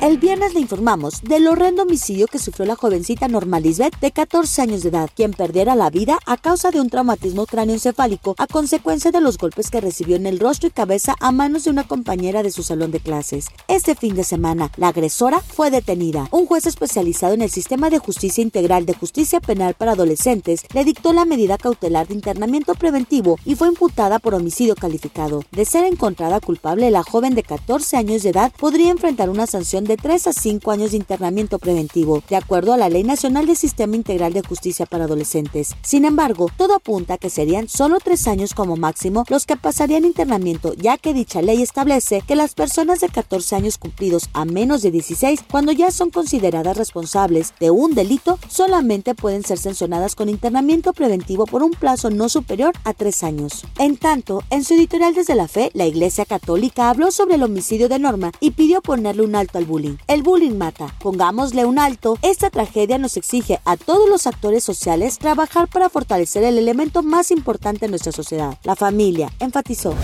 El 0.00 0.18
viernes 0.18 0.54
le 0.54 0.60
informamos 0.60 1.22
del 1.22 1.48
horrendo 1.48 1.82
homicidio 1.82 2.28
que 2.28 2.38
sufrió 2.38 2.64
la 2.66 2.76
jovencita 2.76 3.26
Norma 3.26 3.58
Lisbeth 3.58 3.98
de 4.00 4.12
14 4.12 4.62
años 4.62 4.84
de 4.84 4.90
edad, 4.90 5.10
quien 5.12 5.32
perdiera 5.32 5.74
la 5.74 5.90
vida 5.90 6.20
a 6.24 6.36
causa 6.36 6.70
de 6.70 6.80
un 6.80 6.88
traumatismo 6.88 7.46
cráneoencefálico 7.46 8.36
a 8.38 8.46
consecuencia 8.46 9.10
de 9.10 9.20
los 9.20 9.38
golpes 9.38 9.70
que 9.70 9.80
recibió 9.80 10.14
en 10.14 10.26
el 10.26 10.38
rostro 10.38 10.68
y 10.68 10.70
cabeza 10.70 11.16
a 11.18 11.32
manos 11.32 11.64
de 11.64 11.70
una 11.70 11.82
compañera 11.82 12.44
de 12.44 12.52
su 12.52 12.62
salón 12.62 12.92
de 12.92 13.00
clases. 13.00 13.48
Este 13.66 13.96
fin 13.96 14.14
de 14.14 14.22
semana, 14.22 14.70
la 14.76 14.88
agresora 14.88 15.40
fue 15.40 15.72
detenida. 15.72 16.28
Un 16.30 16.46
juez 16.46 16.66
especializado 16.66 17.34
en 17.34 17.42
el 17.42 17.50
sistema 17.50 17.90
de 17.90 17.98
justicia 17.98 18.40
integral 18.40 18.86
de 18.86 18.94
justicia 18.94 19.40
penal 19.40 19.74
para 19.74 19.92
adolescentes 19.92 20.62
le 20.74 20.84
dictó 20.84 21.12
la 21.12 21.24
medida 21.24 21.58
cautelar 21.58 22.06
de 22.06 22.14
internamiento 22.14 22.76
preventivo 22.76 23.36
y 23.44 23.56
fue 23.56 23.66
imputada 23.66 24.20
por 24.20 24.34
homicidio 24.34 24.76
calificado. 24.76 25.42
De 25.50 25.64
ser 25.64 25.84
encontrada 25.86 26.38
culpable, 26.38 26.88
la 26.92 27.02
joven 27.02 27.34
de 27.34 27.42
14 27.42 27.96
años 27.96 28.22
de 28.22 28.30
edad 28.30 28.52
podría 28.56 28.90
enfrentar 28.90 29.28
una 29.28 29.48
sanción 29.48 29.87
de 29.88 29.96
3 29.96 30.28
a 30.28 30.32
5 30.32 30.70
años 30.70 30.90
de 30.90 30.98
internamiento 30.98 31.58
preventivo, 31.58 32.22
de 32.28 32.36
acuerdo 32.36 32.74
a 32.74 32.76
la 32.76 32.90
Ley 32.90 33.02
Nacional 33.02 33.46
de 33.46 33.56
Sistema 33.56 33.96
Integral 33.96 34.34
de 34.34 34.42
Justicia 34.42 34.84
para 34.84 35.04
Adolescentes. 35.04 35.74
Sin 35.82 36.04
embargo, 36.04 36.48
todo 36.56 36.74
apunta 36.74 37.14
a 37.14 37.18
que 37.18 37.30
serían 37.30 37.68
solo 37.68 37.98
3 37.98 38.28
años 38.28 38.52
como 38.54 38.76
máximo 38.76 39.24
los 39.28 39.46
que 39.46 39.56
pasarían 39.56 40.04
internamiento, 40.04 40.74
ya 40.74 40.98
que 40.98 41.14
dicha 41.14 41.40
ley 41.40 41.62
establece 41.62 42.20
que 42.20 42.36
las 42.36 42.54
personas 42.54 43.00
de 43.00 43.08
14 43.08 43.56
años 43.56 43.78
cumplidos 43.78 44.28
a 44.34 44.44
menos 44.44 44.82
de 44.82 44.90
16, 44.90 45.40
cuando 45.50 45.72
ya 45.72 45.90
son 45.90 46.10
consideradas 46.10 46.76
responsables 46.76 47.54
de 47.58 47.70
un 47.70 47.94
delito, 47.94 48.38
solamente 48.48 49.14
pueden 49.14 49.42
ser 49.42 49.58
sancionadas 49.58 50.14
con 50.14 50.28
internamiento 50.28 50.92
preventivo 50.92 51.46
por 51.46 51.62
un 51.62 51.70
plazo 51.70 52.10
no 52.10 52.28
superior 52.28 52.74
a 52.84 52.92
3 52.92 53.22
años. 53.22 53.64
En 53.78 53.96
tanto, 53.96 54.42
en 54.50 54.64
su 54.64 54.74
editorial 54.74 55.14
desde 55.14 55.34
la 55.34 55.48
fe, 55.48 55.70
la 55.72 55.86
Iglesia 55.86 56.26
Católica 56.26 56.90
habló 56.90 57.10
sobre 57.10 57.36
el 57.36 57.42
homicidio 57.42 57.88
de 57.88 57.98
Norma 57.98 58.32
y 58.38 58.50
pidió 58.50 58.82
ponerle 58.82 59.22
un 59.22 59.34
alto 59.34 59.56
al 59.56 59.64
bullying. 59.64 59.77
El 60.06 60.22
bullying 60.22 60.56
mata. 60.56 60.94
Pongámosle 61.00 61.64
un 61.64 61.78
alto. 61.78 62.18
Esta 62.22 62.50
tragedia 62.50 62.98
nos 62.98 63.16
exige 63.16 63.60
a 63.64 63.76
todos 63.76 64.08
los 64.08 64.26
actores 64.26 64.64
sociales 64.64 65.18
trabajar 65.18 65.68
para 65.68 65.88
fortalecer 65.88 66.44
el 66.44 66.58
elemento 66.58 67.02
más 67.02 67.30
importante 67.30 67.84
en 67.84 67.92
nuestra 67.92 68.12
sociedad, 68.12 68.58
la 68.64 68.76
familia, 68.76 69.32
enfatizó. 69.38 69.94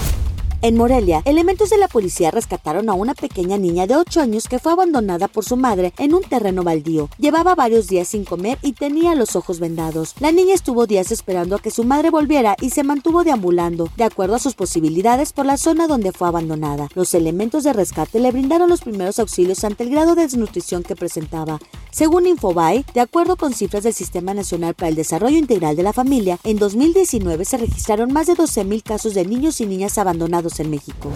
En 0.64 0.78
Morelia, 0.78 1.20
elementos 1.26 1.68
de 1.68 1.76
la 1.76 1.88
policía 1.88 2.30
rescataron 2.30 2.88
a 2.88 2.94
una 2.94 3.12
pequeña 3.12 3.58
niña 3.58 3.86
de 3.86 3.96
8 3.96 4.22
años 4.22 4.48
que 4.48 4.58
fue 4.58 4.72
abandonada 4.72 5.28
por 5.28 5.44
su 5.44 5.58
madre 5.58 5.92
en 5.98 6.14
un 6.14 6.22
terreno 6.22 6.62
baldío. 6.62 7.10
Llevaba 7.18 7.54
varios 7.54 7.86
días 7.86 8.08
sin 8.08 8.24
comer 8.24 8.56
y 8.62 8.72
tenía 8.72 9.14
los 9.14 9.36
ojos 9.36 9.60
vendados. 9.60 10.14
La 10.20 10.32
niña 10.32 10.54
estuvo 10.54 10.86
días 10.86 11.12
esperando 11.12 11.56
a 11.56 11.58
que 11.58 11.70
su 11.70 11.84
madre 11.84 12.08
volviera 12.08 12.56
y 12.62 12.70
se 12.70 12.82
mantuvo 12.82 13.24
deambulando, 13.24 13.90
de 13.98 14.04
acuerdo 14.04 14.36
a 14.36 14.38
sus 14.38 14.54
posibilidades, 14.54 15.34
por 15.34 15.44
la 15.44 15.58
zona 15.58 15.86
donde 15.86 16.12
fue 16.12 16.28
abandonada. 16.28 16.88
Los 16.94 17.12
elementos 17.12 17.64
de 17.64 17.74
rescate 17.74 18.18
le 18.18 18.32
brindaron 18.32 18.70
los 18.70 18.80
primeros 18.80 19.18
auxilios 19.18 19.64
ante 19.64 19.82
el 19.82 19.90
grado 19.90 20.14
de 20.14 20.22
desnutrición 20.22 20.82
que 20.82 20.96
presentaba. 20.96 21.58
Según 21.90 22.26
Infobae, 22.26 22.86
de 22.94 23.00
acuerdo 23.00 23.36
con 23.36 23.52
cifras 23.52 23.84
del 23.84 23.92
Sistema 23.92 24.32
Nacional 24.32 24.72
para 24.72 24.88
el 24.88 24.96
Desarrollo 24.96 25.36
Integral 25.36 25.76
de 25.76 25.82
la 25.82 25.92
Familia, 25.92 26.38
en 26.42 26.56
2019 26.56 27.44
se 27.44 27.58
registraron 27.58 28.14
más 28.14 28.26
de 28.26 28.32
12.000 28.32 28.82
casos 28.82 29.12
de 29.12 29.26
niños 29.26 29.60
y 29.60 29.66
niñas 29.66 29.98
abandonados 29.98 30.53
en 30.60 30.70
México. 30.70 31.10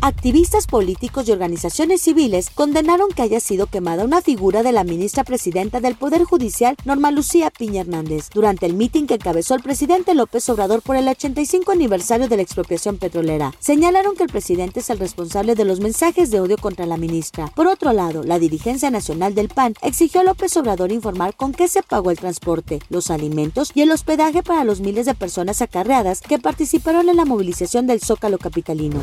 Activistas 0.00 0.68
políticos 0.68 1.28
y 1.28 1.32
organizaciones 1.32 2.00
civiles 2.02 2.50
condenaron 2.50 3.08
que 3.08 3.22
haya 3.22 3.40
sido 3.40 3.66
quemada 3.66 4.04
una 4.04 4.22
figura 4.22 4.62
de 4.62 4.70
la 4.70 4.84
ministra 4.84 5.24
presidenta 5.24 5.80
del 5.80 5.96
Poder 5.96 6.22
Judicial, 6.22 6.76
Norma 6.84 7.10
Lucía 7.10 7.50
Piña 7.50 7.80
Hernández, 7.80 8.30
durante 8.32 8.64
el 8.66 8.74
mitin 8.74 9.08
que 9.08 9.14
encabezó 9.14 9.56
el 9.56 9.62
presidente 9.62 10.14
López 10.14 10.48
Obrador 10.50 10.82
por 10.82 10.94
el 10.94 11.08
85 11.08 11.72
aniversario 11.72 12.28
de 12.28 12.36
la 12.36 12.42
expropiación 12.42 12.98
petrolera. 12.98 13.52
Señalaron 13.58 14.14
que 14.14 14.22
el 14.22 14.30
presidente 14.30 14.80
es 14.80 14.90
el 14.90 15.00
responsable 15.00 15.56
de 15.56 15.64
los 15.64 15.80
mensajes 15.80 16.30
de 16.30 16.40
odio 16.40 16.58
contra 16.58 16.86
la 16.86 16.96
ministra. 16.96 17.48
Por 17.56 17.66
otro 17.66 17.92
lado, 17.92 18.22
la 18.22 18.38
dirigencia 18.38 18.92
nacional 18.92 19.34
del 19.34 19.48
PAN 19.48 19.74
exigió 19.82 20.20
a 20.20 20.24
López 20.24 20.56
Obrador 20.56 20.92
informar 20.92 21.34
con 21.34 21.50
qué 21.50 21.66
se 21.66 21.82
pagó 21.82 22.12
el 22.12 22.20
transporte, 22.20 22.78
los 22.88 23.10
alimentos 23.10 23.72
y 23.74 23.82
el 23.82 23.90
hospedaje 23.90 24.44
para 24.44 24.62
los 24.62 24.80
miles 24.80 25.06
de 25.06 25.14
personas 25.14 25.60
acarreadas 25.60 26.20
que 26.20 26.38
participaron 26.38 27.08
en 27.08 27.16
la 27.16 27.24
movilización 27.24 27.88
del 27.88 28.00
Zócalo 28.00 28.38
capitalino. 28.38 29.00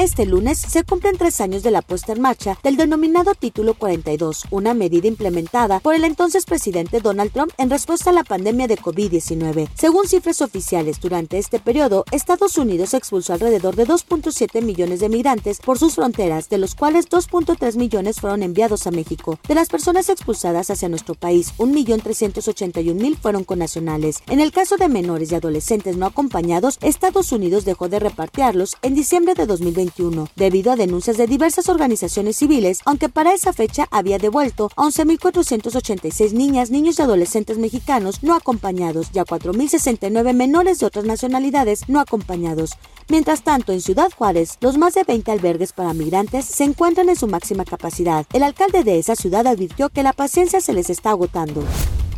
Este 0.00 0.24
lunes 0.24 0.56
se 0.56 0.82
cumplen 0.82 1.18
tres 1.18 1.42
años 1.42 1.62
de 1.62 1.70
la 1.70 1.82
puesta 1.82 2.14
en 2.14 2.22
marcha 2.22 2.56
del 2.62 2.78
denominado 2.78 3.34
Título 3.34 3.74
42, 3.74 4.44
una 4.50 4.72
medida 4.72 5.06
implementada 5.06 5.78
por 5.80 5.94
el 5.94 6.04
entonces 6.04 6.46
presidente 6.46 7.00
Donald 7.00 7.30
Trump 7.32 7.52
en 7.58 7.68
respuesta 7.68 8.08
a 8.08 8.14
la 8.14 8.24
pandemia 8.24 8.66
de 8.66 8.78
COVID-19. 8.78 9.68
Según 9.74 10.08
cifras 10.08 10.40
oficiales, 10.40 11.00
durante 11.00 11.36
este 11.36 11.60
periodo, 11.60 12.06
Estados 12.12 12.56
Unidos 12.56 12.94
expulsó 12.94 13.34
alrededor 13.34 13.76
de 13.76 13.86
2.7 13.86 14.62
millones 14.62 15.00
de 15.00 15.10
migrantes 15.10 15.58
por 15.58 15.78
sus 15.78 15.96
fronteras, 15.96 16.48
de 16.48 16.56
los 16.56 16.74
cuales 16.74 17.06
2.3 17.10 17.76
millones 17.76 18.22
fueron 18.22 18.42
enviados 18.42 18.86
a 18.86 18.92
México. 18.92 19.38
De 19.46 19.54
las 19.54 19.68
personas 19.68 20.08
expulsadas 20.08 20.70
hacia 20.70 20.88
nuestro 20.88 21.14
país, 21.14 21.52
1.381.000 21.58 23.18
fueron 23.18 23.44
connacionales. 23.44 24.22
En 24.28 24.40
el 24.40 24.50
caso 24.50 24.78
de 24.78 24.88
menores 24.88 25.30
y 25.30 25.34
adolescentes 25.34 25.98
no 25.98 26.06
acompañados, 26.06 26.78
Estados 26.80 27.32
Unidos 27.32 27.66
dejó 27.66 27.90
de 27.90 27.98
repartirlos 27.98 28.78
en 28.80 28.94
diciembre 28.94 29.34
de 29.34 29.44
2021 29.90 30.28
debido 30.36 30.72
a 30.72 30.76
denuncias 30.76 31.16
de 31.16 31.26
diversas 31.26 31.68
organizaciones 31.68 32.36
civiles, 32.36 32.80
aunque 32.84 33.08
para 33.08 33.34
esa 33.34 33.52
fecha 33.52 33.86
había 33.90 34.18
devuelto 34.18 34.70
a 34.76 34.84
11.486 34.84 36.32
niñas, 36.32 36.70
niños 36.70 36.98
y 36.98 37.02
adolescentes 37.02 37.58
mexicanos 37.58 38.22
no 38.22 38.34
acompañados 38.34 39.08
y 39.12 39.18
a 39.18 39.24
4.069 39.24 40.32
menores 40.34 40.78
de 40.78 40.86
otras 40.86 41.04
nacionalidades 41.04 41.88
no 41.88 42.00
acompañados. 42.00 42.72
Mientras 43.08 43.42
tanto, 43.42 43.72
en 43.72 43.80
Ciudad 43.80 44.10
Juárez, 44.16 44.56
los 44.60 44.78
más 44.78 44.94
de 44.94 45.04
20 45.04 45.30
albergues 45.32 45.72
para 45.72 45.94
migrantes 45.94 46.44
se 46.44 46.64
encuentran 46.64 47.08
en 47.08 47.16
su 47.16 47.26
máxima 47.26 47.64
capacidad. 47.64 48.26
El 48.32 48.42
alcalde 48.42 48.84
de 48.84 48.98
esa 48.98 49.16
ciudad 49.16 49.46
advirtió 49.46 49.88
que 49.88 50.02
la 50.02 50.12
paciencia 50.12 50.60
se 50.60 50.72
les 50.72 50.90
está 50.90 51.10
agotando. 51.10 51.64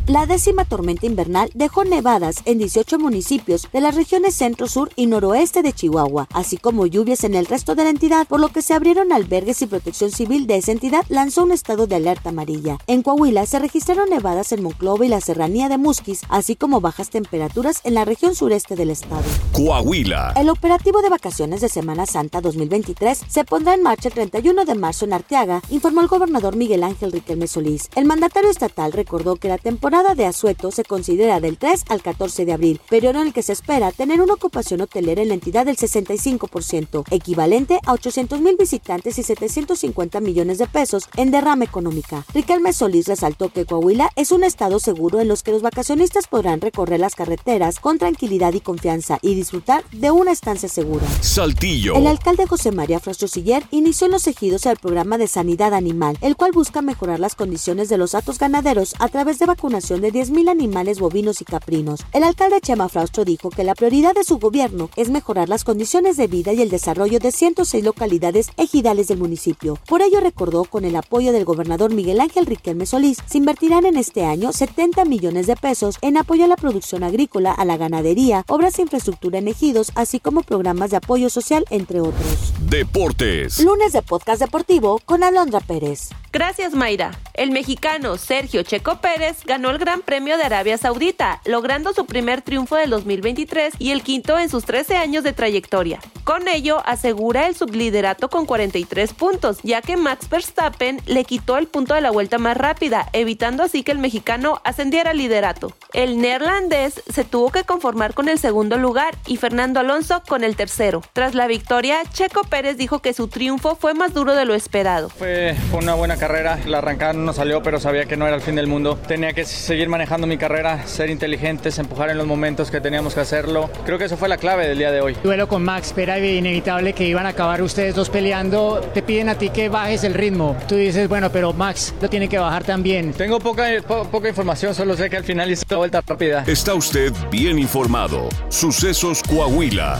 La 0.07 0.25
décima 0.25 0.65
tormenta 0.65 1.05
invernal 1.05 1.49
dejó 1.53 1.85
nevadas 1.85 2.41
en 2.43 2.57
18 2.57 2.99
municipios 2.99 3.69
de 3.71 3.79
las 3.79 3.95
regiones 3.95 4.35
centro, 4.35 4.67
sur 4.67 4.89
y 4.97 5.05
noroeste 5.05 5.61
de 5.63 5.71
Chihuahua, 5.71 6.27
así 6.33 6.57
como 6.57 6.85
lluvias 6.85 7.23
en 7.23 7.35
el 7.35 7.45
resto 7.45 7.73
de 7.73 7.85
la 7.85 7.89
entidad, 7.89 8.27
por 8.27 8.41
lo 8.41 8.49
que 8.49 8.61
se 8.61 8.73
abrieron 8.73 9.13
albergues 9.13 9.61
y 9.61 9.65
protección 9.65 10.11
civil 10.11 10.45
de 10.45 10.57
esa 10.57 10.73
entidad 10.73 11.05
lanzó 11.07 11.43
un 11.43 11.53
estado 11.53 11.87
de 11.87 11.95
alerta 11.95 12.29
amarilla. 12.29 12.79
En 12.85 13.01
Coahuila 13.01 13.45
se 13.45 13.59
registraron 13.59 14.09
nevadas 14.09 14.51
en 14.51 14.61
Monclova 14.61 15.05
y 15.05 15.07
la 15.07 15.21
serranía 15.21 15.69
de 15.69 15.77
Musquis, 15.77 16.23
así 16.27 16.57
como 16.57 16.81
bajas 16.81 17.09
temperaturas 17.09 17.79
en 17.85 17.93
la 17.93 18.03
región 18.03 18.35
sureste 18.35 18.75
del 18.75 18.89
estado. 18.89 19.23
Coahuila. 19.53 20.33
El 20.35 20.49
operativo 20.49 21.01
de 21.01 21.11
vacaciones 21.11 21.61
de 21.61 21.69
Semana 21.69 22.05
Santa 22.07 22.41
2023 22.41 23.21
se 23.25 23.45
pondrá 23.45 23.73
en 23.73 23.83
marcha 23.83 24.09
el 24.09 24.15
31 24.15 24.65
de 24.65 24.75
marzo 24.75 25.05
en 25.05 25.13
Arteaga, 25.13 25.61
informó 25.69 26.01
el 26.01 26.09
gobernador 26.09 26.57
Miguel 26.57 26.83
Ángel 26.83 27.13
Riquelme 27.13 27.47
Solís. 27.47 27.89
El 27.95 28.03
mandatario 28.03 28.49
estatal 28.49 28.91
recordó 28.91 29.37
que 29.37 29.47
la 29.47 29.57
temporada 29.57 29.92
temporada 29.93 30.15
de 30.15 30.25
asueto 30.25 30.71
se 30.71 30.83
considera 30.83 31.39
del 31.39 31.59
3 31.59 31.83
al 31.89 32.01
14 32.01 32.45
de 32.45 32.53
abril, 32.53 32.81
periodo 32.89 33.21
en 33.21 33.27
el 33.27 33.33
que 33.33 33.43
se 33.43 33.53
espera 33.53 33.91
tener 33.91 34.21
una 34.21 34.33
ocupación 34.33 34.81
hotelera 34.81 35.21
en 35.21 35.27
la 35.27 35.35
entidad 35.35 35.67
del 35.67 35.77
65%, 35.77 37.03
equivalente 37.11 37.79
a 37.85 37.93
800 37.93 38.41
mil 38.41 38.57
visitantes 38.57 39.19
y 39.19 39.23
750 39.23 40.19
millones 40.19 40.57
de 40.57 40.65
pesos 40.65 41.07
en 41.15 41.29
derrama 41.29 41.65
económica. 41.65 42.25
Riquelme 42.33 42.73
Solís 42.73 43.07
resaltó 43.07 43.49
que 43.49 43.67
Coahuila 43.67 44.09
es 44.15 44.31
un 44.31 44.43
estado 44.43 44.79
seguro 44.79 45.19
en 45.19 45.27
los 45.27 45.43
que 45.43 45.51
los 45.51 45.61
vacacionistas 45.61 46.25
podrán 46.25 46.59
recorrer 46.59 46.99
las 46.99 47.13
carreteras 47.13 47.79
con 47.79 47.99
tranquilidad 47.99 48.53
y 48.53 48.61
confianza 48.61 49.19
y 49.21 49.35
disfrutar 49.35 49.83
de 49.91 50.09
una 50.09 50.31
estancia 50.31 50.69
segura. 50.69 51.05
Saltillo. 51.21 51.93
El 51.93 52.07
alcalde 52.07 52.47
José 52.47 52.71
María 52.71 52.99
Frastro 52.99 53.27
Siller 53.27 53.63
inició 53.69 54.07
en 54.07 54.13
los 54.13 54.25
ejidos 54.25 54.65
el 54.65 54.77
programa 54.77 55.19
de 55.19 55.27
sanidad 55.27 55.75
animal, 55.75 56.17
el 56.21 56.35
cual 56.35 56.51
busca 56.51 56.81
mejorar 56.81 57.19
las 57.19 57.35
condiciones 57.35 57.89
de 57.89 57.99
los 57.99 58.15
atos 58.15 58.39
ganaderos 58.39 58.95
a 58.97 59.07
través 59.07 59.37
de 59.37 59.45
vacunación 59.45 59.82
de 59.83 60.13
10.000 60.13 60.49
animales 60.49 60.99
bovinos 60.99 61.41
y 61.41 61.45
caprinos. 61.45 62.05
El 62.13 62.23
alcalde 62.23 62.61
Chema 62.61 62.87
Fraustro 62.87 63.25
dijo 63.25 63.49
que 63.49 63.65
la 63.65 63.75
prioridad 63.75 64.15
de 64.15 64.23
su 64.23 64.39
gobierno 64.39 64.89
es 64.95 65.09
mejorar 65.09 65.49
las 65.49 65.65
condiciones 65.65 66.15
de 66.15 66.27
vida 66.27 66.53
y 66.53 66.61
el 66.61 66.69
desarrollo 66.69 67.19
de 67.19 67.31
106 67.31 67.83
localidades 67.83 68.49
ejidales 68.55 69.09
del 69.09 69.17
municipio. 69.17 69.77
Por 69.87 70.01
ello 70.01 70.21
recordó 70.21 70.63
con 70.63 70.85
el 70.85 70.95
apoyo 70.95 71.33
del 71.33 71.43
gobernador 71.43 71.93
Miguel 71.93 72.21
Ángel 72.21 72.45
Riquelme 72.45 72.85
Solís, 72.85 73.17
se 73.25 73.37
invertirán 73.37 73.85
en 73.85 73.97
este 73.97 74.23
año 74.23 74.53
70 74.53 75.03
millones 75.03 75.47
de 75.47 75.57
pesos 75.57 75.97
en 76.01 76.17
apoyo 76.17 76.45
a 76.45 76.47
la 76.47 76.55
producción 76.55 77.03
agrícola, 77.03 77.51
a 77.51 77.65
la 77.65 77.75
ganadería, 77.75 78.45
obras 78.47 78.75
de 78.75 78.83
infraestructura 78.83 79.39
en 79.39 79.49
ejidos, 79.49 79.91
así 79.95 80.19
como 80.19 80.43
programas 80.43 80.91
de 80.91 80.97
apoyo 80.97 81.29
social, 81.29 81.65
entre 81.69 81.99
otros. 81.99 82.53
Deportes. 82.61 83.59
Lunes 83.59 83.91
de 83.91 84.01
podcast 84.01 84.39
deportivo 84.39 85.01
con 85.05 85.23
Alondra 85.23 85.59
Pérez. 85.59 86.09
Gracias, 86.31 86.73
Mayra. 86.73 87.11
El 87.33 87.49
mexicano 87.49 88.17
Sergio 88.17 88.61
Checo 88.61 89.01
Pérez 89.01 89.43
ganó 89.43 89.71
el 89.71 89.79
Gran 89.79 90.01
Premio 90.01 90.37
de 90.37 90.43
Arabia 90.43 90.77
Saudita, 90.77 91.41
logrando 91.45 91.91
su 91.91 92.05
primer 92.05 92.43
triunfo 92.43 92.75
del 92.75 92.91
2023 92.91 93.73
y 93.79 93.89
el 93.89 94.03
quinto 94.03 94.37
en 94.37 94.49
sus 94.49 94.65
13 94.65 94.97
años 94.97 95.23
de 95.23 95.33
trayectoria. 95.33 95.99
Con 96.25 96.47
ello, 96.47 96.83
asegura 96.85 97.47
el 97.47 97.55
subliderato 97.55 98.29
con 98.29 98.45
43 98.45 99.13
puntos, 99.13 99.57
ya 99.63 99.81
que 99.81 99.97
Max 99.97 100.29
Verstappen 100.29 101.01
le 101.07 101.25
quitó 101.25 101.57
el 101.57 101.67
punto 101.67 101.95
de 101.95 102.01
la 102.01 102.11
vuelta 102.11 102.37
más 102.37 102.55
rápida, 102.55 103.09
evitando 103.13 103.63
así 103.63 103.81
que 103.81 103.91
el 103.91 103.97
mexicano 103.97 104.61
ascendiera 104.63 105.09
al 105.09 105.17
liderato. 105.17 105.73
El 105.91 106.21
neerlandés 106.21 107.01
se 107.11 107.25
tuvo 107.25 107.51
que 107.51 107.63
conformar 107.63 108.13
con 108.13 108.29
el 108.29 108.37
segundo 108.37 108.77
lugar 108.77 109.17
y 109.25 109.37
Fernando 109.37 109.79
Alonso 109.79 110.21
con 110.27 110.43
el 110.43 110.55
tercero. 110.55 111.01
Tras 111.13 111.33
la 111.33 111.47
victoria, 111.47 111.97
Checo 112.13 112.43
Pérez 112.43 112.77
dijo 112.77 112.99
que 112.99 113.13
su 113.13 113.27
triunfo 113.27 113.75
fue 113.75 113.95
más 113.95 114.13
duro 114.13 114.35
de 114.35 114.45
lo 114.45 114.53
esperado. 114.53 115.09
Fue, 115.09 115.55
una 115.71 115.95
buena 115.95 116.17
carrera, 116.17 116.59
la 116.67 116.77
arrancada 116.77 117.22
no 117.23 117.33
salió, 117.33 117.63
pero 117.63 117.79
sabía 117.79 118.05
que 118.05 118.17
no 118.17 118.27
era 118.27 118.35
el 118.35 118.41
fin 118.41 118.55
del 118.55 118.67
mundo. 118.67 118.97
Tenía 119.07 119.33
que 119.33 119.45
seguir 119.45 119.89
manejando 119.89 120.27
mi 120.27 120.37
carrera, 120.37 120.85
ser 120.85 121.09
inteligentes, 121.09 121.79
empujar 121.79 122.09
en 122.09 122.17
los 122.17 122.27
momentos 122.27 122.69
que 122.69 122.81
teníamos 122.81 123.13
que 123.13 123.21
hacerlo. 123.21 123.69
Creo 123.85 123.97
que 123.97 124.05
eso 124.05 124.17
fue 124.17 124.29
la 124.29 124.37
clave 124.37 124.67
del 124.67 124.77
día 124.77 124.91
de 124.91 125.01
hoy. 125.01 125.17
Duelo 125.23 125.47
con 125.47 125.63
Max, 125.63 125.93
pero 125.95 126.13
era 126.13 126.25
inevitable 126.25 126.93
que 126.93 127.05
iban 127.05 127.25
a 127.25 127.29
acabar 127.29 127.61
ustedes 127.61 127.95
dos 127.95 128.09
peleando. 128.09 128.79
Te 128.93 129.01
piden 129.01 129.29
a 129.29 129.35
ti 129.35 129.49
que 129.49 129.69
bajes 129.69 130.03
el 130.03 130.13
ritmo. 130.13 130.55
Tú 130.67 130.75
dices, 130.75 131.07
bueno, 131.07 131.31
pero 131.31 131.53
Max 131.53 131.93
lo 132.01 132.09
tiene 132.09 132.27
que 132.27 132.37
bajar 132.37 132.63
también. 132.63 133.13
Tengo 133.13 133.39
poca, 133.39 133.65
poca 134.11 134.29
información, 134.29 134.75
solo 134.75 134.95
sé 134.95 135.09
que 135.09 135.17
al 135.17 135.23
final 135.23 135.51
hizo 135.51 135.63
la 135.69 135.77
vuelta 135.77 136.01
rápida. 136.05 136.43
Está 136.47 136.73
usted 136.73 137.11
bien 137.31 137.59
informado. 137.59 138.29
Sucesos 138.49 139.21
Coahuila. 139.23 139.99